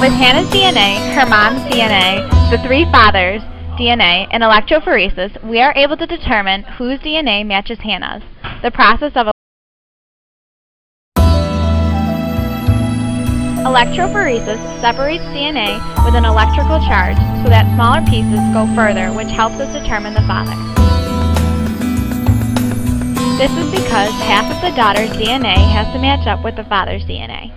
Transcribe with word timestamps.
With 0.00 0.12
Hannah's 0.12 0.46
DNA, 0.54 1.12
her 1.18 1.26
mom's 1.26 1.60
DNA, 1.62 2.22
the 2.52 2.58
three 2.62 2.84
fathers' 2.92 3.42
DNA, 3.74 4.28
and 4.30 4.44
electrophoresis, 4.44 5.42
we 5.42 5.60
are 5.60 5.74
able 5.74 5.96
to 5.96 6.06
determine 6.06 6.62
whose 6.78 7.00
DNA 7.00 7.44
matches 7.44 7.80
Hannah's. 7.82 8.22
The 8.62 8.70
process 8.70 9.10
of 9.16 9.26
Electrophoresis 13.66 14.62
separates 14.80 15.24
DNA 15.34 15.82
with 16.04 16.14
an 16.14 16.24
electrical 16.24 16.78
charge 16.86 17.18
so 17.42 17.50
that 17.50 17.66
smaller 17.74 17.98
pieces 18.06 18.38
go 18.54 18.70
further, 18.78 19.10
which 19.10 19.34
helps 19.34 19.58
us 19.58 19.74
determine 19.74 20.14
the 20.14 20.22
father. 20.30 20.54
This 23.34 23.50
is 23.50 23.66
because 23.74 24.14
half 24.30 24.46
of 24.46 24.62
the 24.62 24.70
daughter's 24.76 25.10
DNA 25.18 25.58
has 25.74 25.92
to 25.92 25.98
match 25.98 26.28
up 26.28 26.44
with 26.44 26.54
the 26.54 26.64
father's 26.70 27.02
DNA. 27.02 27.50